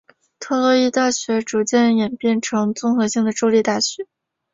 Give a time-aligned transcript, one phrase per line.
[0.39, 4.07] 特洛伊大学逐渐演变成综合性的州立大学。